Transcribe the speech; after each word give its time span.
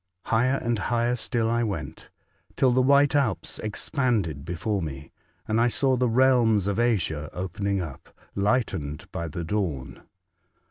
Higher 0.25 0.55
and 0.57 0.79
higher 0.79 1.15
still 1.15 1.47
I 1.47 1.61
went, 1.61 2.09
till 2.55 2.71
the 2.71 2.81
white 2.81 3.13
Alps 3.15 3.59
expanded 3.59 4.43
before 4.43 4.81
me, 4.81 5.11
and 5.47 5.61
I 5.61 5.67
saw 5.67 5.95
the 5.95 6.09
realms 6.09 6.65
of 6.65 6.79
Asia 6.79 7.29
opening 7.33 7.83
up, 7.83 8.09
lightened 8.33 9.05
by 9.11 9.27
the 9.27 9.43
dawn. 9.43 10.01